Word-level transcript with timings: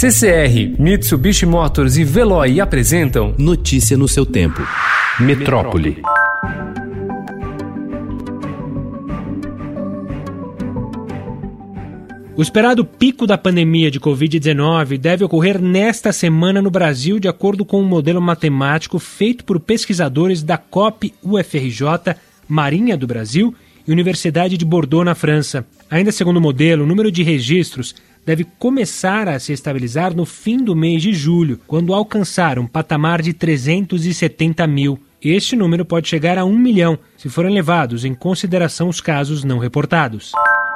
CCR, 0.00 0.78
Mitsubishi 0.78 1.44
Motors 1.44 1.96
e 1.96 2.04
Veloy 2.04 2.60
apresentam 2.60 3.34
Notícia 3.36 3.96
no 3.96 4.06
seu 4.06 4.24
tempo. 4.24 4.62
Metrópole. 5.18 6.00
O 12.36 12.40
esperado 12.40 12.84
pico 12.84 13.26
da 13.26 13.36
pandemia 13.36 13.90
de 13.90 13.98
Covid-19 13.98 14.98
deve 14.98 15.24
ocorrer 15.24 15.60
nesta 15.60 16.12
semana 16.12 16.62
no 16.62 16.70
Brasil, 16.70 17.18
de 17.18 17.26
acordo 17.26 17.64
com 17.64 17.80
um 17.80 17.84
modelo 17.84 18.22
matemático 18.22 19.00
feito 19.00 19.44
por 19.44 19.58
pesquisadores 19.58 20.44
da 20.44 20.56
COP 20.56 21.12
UFRJ, 21.24 22.14
Marinha 22.48 22.96
do 22.96 23.08
Brasil 23.08 23.52
e 23.84 23.90
Universidade 23.90 24.56
de 24.56 24.64
Bordeaux, 24.64 25.04
na 25.04 25.16
França. 25.16 25.66
Ainda 25.90 26.12
segundo 26.12 26.36
o 26.36 26.40
modelo, 26.40 26.84
o 26.84 26.86
número 26.86 27.10
de 27.10 27.24
registros 27.24 27.96
deve 28.28 28.44
começar 28.58 29.26
a 29.26 29.38
se 29.38 29.54
estabilizar 29.54 30.14
no 30.14 30.26
fim 30.26 30.58
do 30.58 30.76
mês 30.76 31.00
de 31.00 31.14
julho, 31.14 31.58
quando 31.66 31.94
alcançar 31.94 32.58
um 32.58 32.66
patamar 32.66 33.22
de 33.22 33.32
370 33.32 34.66
mil. 34.66 35.00
Este 35.22 35.56
número 35.56 35.82
pode 35.82 36.08
chegar 36.08 36.36
a 36.36 36.44
1 36.44 36.58
milhão, 36.58 36.98
se 37.16 37.30
forem 37.30 37.54
levados 37.54 38.04
em 38.04 38.14
consideração 38.14 38.90
os 38.90 39.00
casos 39.00 39.44
não 39.44 39.56
reportados. 39.56 40.32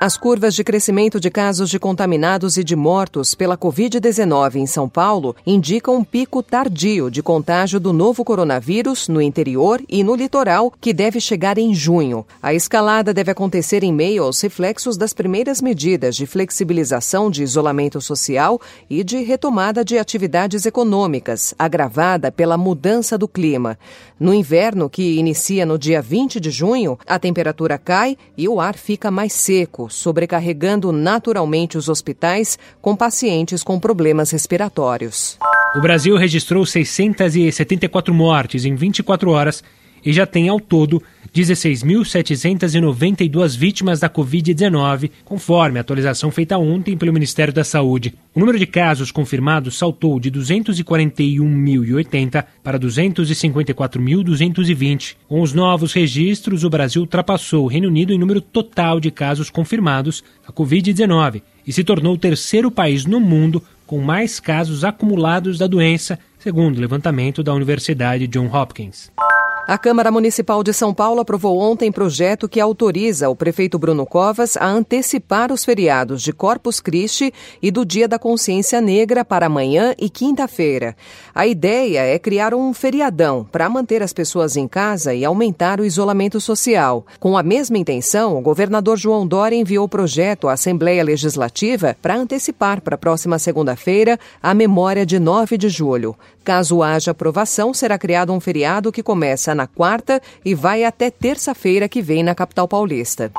As 0.00 0.16
curvas 0.18 0.54
de 0.54 0.64
crescimento 0.64 1.20
de 1.20 1.30
casos 1.30 1.70
de 1.70 1.78
contaminados 1.78 2.56
e 2.56 2.64
de 2.64 2.74
mortos 2.74 3.34
pela 3.34 3.56
Covid-19 3.56 4.56
em 4.56 4.66
São 4.66 4.88
Paulo 4.88 5.36
indicam 5.46 5.96
um 5.96 6.04
pico 6.04 6.42
tardio 6.42 7.10
de 7.10 7.22
contágio 7.22 7.78
do 7.78 7.92
novo 7.92 8.24
coronavírus 8.24 9.08
no 9.08 9.22
interior 9.22 9.80
e 9.88 10.02
no 10.02 10.14
litoral, 10.14 10.72
que 10.80 10.92
deve 10.92 11.20
chegar 11.20 11.58
em 11.58 11.72
junho. 11.72 12.26
A 12.42 12.52
escalada 12.52 13.14
deve 13.14 13.30
acontecer 13.30 13.82
em 13.82 13.92
meio 13.92 14.24
aos 14.24 14.40
reflexos 14.40 14.96
das 14.96 15.14
primeiras 15.14 15.62
medidas 15.62 16.16
de 16.16 16.26
flexibilização 16.26 17.30
de 17.30 17.42
isolamento 17.42 18.00
social 18.00 18.60
e 18.90 19.02
de 19.04 19.22
retomada 19.22 19.84
de 19.84 19.96
atividades 19.96 20.66
econômicas, 20.66 21.54
agravada 21.58 22.30
pela 22.32 22.58
mudança 22.58 23.16
do 23.16 23.28
clima. 23.28 23.78
No 24.18 24.34
inverno, 24.34 24.90
que 24.90 25.16
inicia 25.18 25.64
no 25.64 25.78
dia 25.78 26.02
20 26.02 26.40
de 26.40 26.50
junho, 26.50 26.98
a 27.06 27.18
temperatura 27.18 27.78
cai 27.78 28.18
e 28.36 28.48
o 28.48 28.60
ar 28.60 28.74
fica 28.74 29.10
mais 29.10 29.32
seco 29.32 29.84
sobrecarregando 29.94 30.92
naturalmente 30.92 31.78
os 31.78 31.88
hospitais 31.88 32.58
com 32.80 32.94
pacientes 32.96 33.62
com 33.62 33.78
problemas 33.78 34.30
respiratórios. 34.30 35.38
O 35.76 35.80
Brasil 35.80 36.16
registrou 36.16 36.64
674 36.64 38.14
mortes 38.14 38.64
em 38.64 38.74
24 38.74 39.30
horas 39.30 39.62
e 40.04 40.12
já 40.12 40.26
tem 40.26 40.48
ao 40.48 40.60
todo 40.60 41.02
16.792 41.34 43.56
vítimas 43.56 43.98
da 43.98 44.08
Covid-19, 44.08 45.10
conforme 45.24 45.78
a 45.78 45.80
atualização 45.80 46.30
feita 46.30 46.56
ontem 46.56 46.96
pelo 46.96 47.12
Ministério 47.12 47.52
da 47.52 47.64
Saúde. 47.64 48.14
O 48.32 48.38
número 48.38 48.56
de 48.56 48.66
casos 48.66 49.10
confirmados 49.10 49.76
saltou 49.76 50.20
de 50.20 50.30
241.080 50.30 52.44
para 52.62 52.78
254.220. 52.78 55.16
Com 55.26 55.40
os 55.40 55.52
novos 55.52 55.92
registros, 55.92 56.62
o 56.62 56.70
Brasil 56.70 57.02
ultrapassou 57.02 57.64
o 57.64 57.68
Reino 57.68 57.88
Unido 57.88 58.12
em 58.12 58.18
número 58.18 58.40
total 58.40 59.00
de 59.00 59.10
casos 59.10 59.50
confirmados 59.50 60.22
da 60.46 60.52
Covid-19 60.52 61.42
e 61.66 61.72
se 61.72 61.82
tornou 61.82 62.14
o 62.14 62.18
terceiro 62.18 62.70
país 62.70 63.04
no 63.06 63.18
mundo 63.18 63.60
com 63.86 64.00
mais 64.00 64.38
casos 64.38 64.84
acumulados 64.84 65.58
da 65.58 65.66
doença, 65.66 66.16
segundo 66.38 66.76
o 66.76 66.80
levantamento 66.80 67.42
da 67.42 67.52
Universidade 67.52 68.28
Johns 68.28 68.54
Hopkins. 68.54 69.10
A 69.66 69.78
Câmara 69.78 70.10
Municipal 70.10 70.62
de 70.62 70.74
São 70.74 70.92
Paulo 70.92 71.22
aprovou 71.22 71.58
ontem 71.58 71.90
projeto 71.90 72.46
que 72.46 72.60
autoriza 72.60 73.30
o 73.30 73.34
prefeito 73.34 73.78
Bruno 73.78 74.04
Covas 74.04 74.58
a 74.58 74.66
antecipar 74.66 75.50
os 75.50 75.64
feriados 75.64 76.20
de 76.20 76.34
Corpus 76.34 76.80
Christi 76.80 77.32
e 77.62 77.70
do 77.70 77.82
Dia 77.82 78.06
da 78.06 78.18
Consciência 78.18 78.78
Negra 78.82 79.24
para 79.24 79.46
amanhã 79.46 79.94
e 79.98 80.10
quinta-feira. 80.10 80.94
A 81.34 81.46
ideia 81.46 82.00
é 82.00 82.18
criar 82.18 82.52
um 82.52 82.74
feriadão 82.74 83.48
para 83.50 83.66
manter 83.70 84.02
as 84.02 84.12
pessoas 84.12 84.54
em 84.54 84.68
casa 84.68 85.14
e 85.14 85.24
aumentar 85.24 85.80
o 85.80 85.84
isolamento 85.86 86.42
social. 86.42 87.06
Com 87.18 87.34
a 87.34 87.42
mesma 87.42 87.78
intenção, 87.78 88.36
o 88.36 88.42
governador 88.42 88.98
João 88.98 89.26
Dória 89.26 89.56
enviou 89.56 89.86
o 89.86 89.88
projeto 89.88 90.46
à 90.46 90.52
Assembleia 90.52 91.02
Legislativa 91.02 91.96
para 92.02 92.14
antecipar 92.14 92.82
para 92.82 92.96
a 92.96 92.98
próxima 92.98 93.38
segunda-feira 93.38 94.20
a 94.42 94.52
memória 94.52 95.06
de 95.06 95.18
9 95.18 95.56
de 95.56 95.70
julho. 95.70 96.14
Caso 96.44 96.82
haja 96.82 97.12
aprovação, 97.12 97.72
será 97.72 97.96
criado 97.96 98.30
um 98.30 98.38
feriado 98.38 98.92
que 98.92 99.02
começa 99.02 99.53
na 99.54 99.66
quarta 99.66 100.20
e 100.44 100.54
vai 100.54 100.84
até 100.84 101.10
terça-feira 101.10 101.88
que 101.88 102.02
vem 102.02 102.22
na 102.22 102.34
capital 102.34 102.66
paulista. 102.68 103.32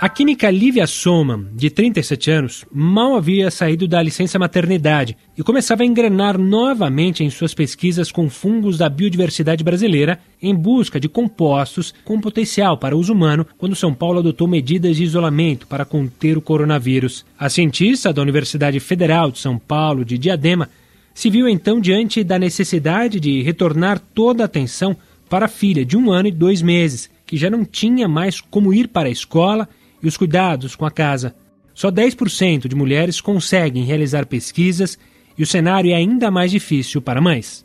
A 0.00 0.08
química 0.08 0.50
Lívia 0.50 0.86
Soma, 0.86 1.46
de 1.52 1.68
37 1.68 2.30
anos, 2.30 2.64
mal 2.72 3.16
havia 3.16 3.50
saído 3.50 3.86
da 3.86 4.02
licença 4.02 4.38
maternidade 4.38 5.14
e 5.36 5.42
começava 5.42 5.82
a 5.82 5.84
engrenar 5.84 6.38
novamente 6.38 7.22
em 7.22 7.28
suas 7.28 7.52
pesquisas 7.52 8.10
com 8.10 8.30
fungos 8.30 8.78
da 8.78 8.88
biodiversidade 8.88 9.62
brasileira 9.62 10.18
em 10.40 10.54
busca 10.54 10.98
de 10.98 11.06
compostos 11.06 11.92
com 12.02 12.18
potencial 12.18 12.78
para 12.78 12.96
uso 12.96 13.12
humano 13.12 13.46
quando 13.58 13.76
São 13.76 13.92
Paulo 13.92 14.20
adotou 14.20 14.48
medidas 14.48 14.96
de 14.96 15.04
isolamento 15.04 15.66
para 15.66 15.84
conter 15.84 16.38
o 16.38 16.40
coronavírus. 16.40 17.26
A 17.38 17.50
cientista 17.50 18.10
da 18.10 18.22
Universidade 18.22 18.80
Federal 18.80 19.30
de 19.30 19.38
São 19.38 19.58
Paulo, 19.58 20.02
de 20.02 20.16
Diadema, 20.16 20.70
se 21.12 21.28
viu 21.28 21.46
então 21.46 21.78
diante 21.78 22.24
da 22.24 22.38
necessidade 22.38 23.20
de 23.20 23.42
retornar 23.42 24.00
toda 24.14 24.44
a 24.44 24.46
atenção 24.46 24.96
para 25.30 25.46
a 25.46 25.48
filha 25.48 25.84
de 25.84 25.96
um 25.96 26.10
ano 26.10 26.28
e 26.28 26.32
dois 26.32 26.60
meses, 26.60 27.08
que 27.24 27.36
já 27.36 27.48
não 27.48 27.64
tinha 27.64 28.08
mais 28.08 28.40
como 28.40 28.74
ir 28.74 28.88
para 28.88 29.08
a 29.08 29.12
escola 29.12 29.68
e 30.02 30.08
os 30.08 30.16
cuidados 30.16 30.74
com 30.74 30.84
a 30.84 30.90
casa. 30.90 31.36
Só 31.72 31.88
10% 31.90 32.66
de 32.66 32.74
mulheres 32.74 33.20
conseguem 33.20 33.84
realizar 33.84 34.26
pesquisas 34.26 34.98
e 35.38 35.42
o 35.42 35.46
cenário 35.46 35.92
é 35.92 35.94
ainda 35.94 36.32
mais 36.32 36.50
difícil 36.50 37.00
para 37.00 37.20
mães. 37.20 37.64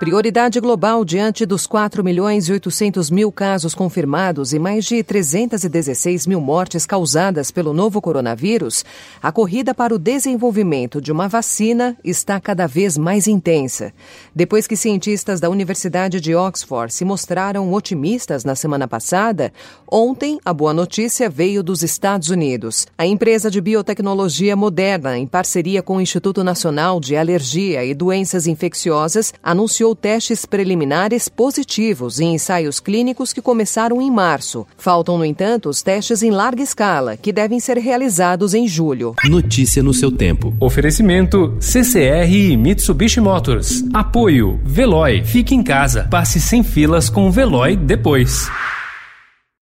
Prioridade 0.00 0.58
global 0.60 1.04
diante 1.04 1.44
dos 1.44 1.66
4 1.66 2.02
milhões 2.02 2.48
e 2.48 2.52
800 2.52 3.10
mil 3.10 3.30
casos 3.30 3.74
confirmados 3.74 4.54
e 4.54 4.58
mais 4.58 4.86
de 4.86 5.02
316 5.02 6.26
mil 6.26 6.40
mortes 6.40 6.86
causadas 6.86 7.50
pelo 7.50 7.74
novo 7.74 8.00
coronavírus, 8.00 8.82
a 9.22 9.30
corrida 9.30 9.74
para 9.74 9.94
o 9.94 9.98
desenvolvimento 9.98 11.02
de 11.02 11.12
uma 11.12 11.28
vacina 11.28 11.98
está 12.02 12.40
cada 12.40 12.66
vez 12.66 12.96
mais 12.96 13.28
intensa. 13.28 13.92
Depois 14.34 14.66
que 14.66 14.74
cientistas 14.74 15.38
da 15.38 15.50
Universidade 15.50 16.18
de 16.18 16.34
Oxford 16.34 16.94
se 16.94 17.04
mostraram 17.04 17.70
otimistas 17.70 18.42
na 18.42 18.54
semana 18.54 18.88
passada, 18.88 19.52
ontem 19.86 20.40
a 20.42 20.54
boa 20.54 20.72
notícia 20.72 21.28
veio 21.28 21.62
dos 21.62 21.82
Estados 21.82 22.30
Unidos. 22.30 22.86
A 22.96 23.04
empresa 23.04 23.50
de 23.50 23.60
biotecnologia 23.60 24.56
Moderna, 24.56 25.18
em 25.18 25.26
parceria 25.26 25.82
com 25.82 25.98
o 25.98 26.00
Instituto 26.00 26.42
Nacional 26.42 26.98
de 26.98 27.18
Alergia 27.18 27.84
e 27.84 27.92
Doenças 27.92 28.46
Infecciosas, 28.46 29.34
anunciou 29.42 29.89
realizou 29.90 29.94
testes 29.94 30.44
preliminares 30.46 31.28
positivos 31.28 32.20
em 32.20 32.34
ensaios 32.34 32.80
clínicos 32.80 33.32
que 33.32 33.42
começaram 33.42 34.00
em 34.00 34.10
março. 34.10 34.66
Faltam, 34.76 35.18
no 35.18 35.24
entanto, 35.24 35.68
os 35.68 35.82
testes 35.82 36.22
em 36.22 36.30
larga 36.30 36.62
escala, 36.62 37.16
que 37.16 37.32
devem 37.32 37.60
ser 37.60 37.78
realizados 37.78 38.54
em 38.54 38.66
julho. 38.66 39.14
Notícia 39.24 39.82
no 39.82 39.92
seu 39.92 40.10
tempo. 40.10 40.54
Oferecimento 40.60 41.56
CCR 41.60 42.30
e 42.30 42.56
Mitsubishi 42.56 43.20
Motors. 43.20 43.84
Apoio 43.92 44.60
Veloy. 44.64 45.24
Fique 45.24 45.54
em 45.54 45.62
casa. 45.62 46.06
Passe 46.10 46.40
sem 46.40 46.62
filas 46.62 47.08
com 47.08 47.28
o 47.28 47.32
Veloy 47.32 47.76
depois. 47.76 48.48